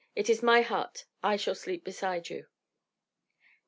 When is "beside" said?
1.83-2.29